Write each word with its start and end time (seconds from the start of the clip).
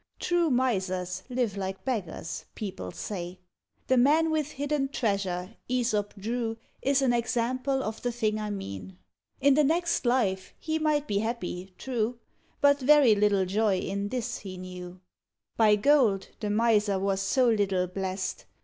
True 0.19 0.49
Misers 0.49 1.21
live 1.29 1.55
like 1.55 1.85
beggars, 1.85 2.45
people 2.55 2.91
say; 2.91 3.37
The 3.85 3.97
man 3.97 4.31
with 4.31 4.49
hidden 4.53 4.87
treasure 4.89 5.55
Æsop 5.69 6.15
drew 6.17 6.57
Is 6.81 7.03
an 7.03 7.13
example 7.13 7.83
of 7.83 8.01
the 8.01 8.11
thing 8.11 8.39
I 8.39 8.49
mean. 8.49 8.97
In 9.41 9.53
the 9.53 9.63
next 9.63 10.07
life 10.07 10.55
he 10.57 10.79
might 10.79 11.05
be 11.07 11.19
happy, 11.19 11.75
true; 11.77 12.17
But 12.61 12.79
very 12.79 13.13
little 13.13 13.45
joy 13.45 13.77
in 13.77 14.09
this 14.09 14.39
he 14.39 14.57
knew; 14.57 14.99
[Illustration: 15.59 15.59
THE 15.59 15.61
MISER 15.61 15.65
WHO 15.65 15.67
LOST 15.67 15.69
HIS 15.69 15.69
TREASURE.] 15.69 15.75
By 15.75 15.75
gold 15.75 16.27
the 16.39 16.49
Miser 16.49 16.97
was 16.99 17.21
so 17.21 17.47
little 17.49 17.85
blessed. 17.85 18.45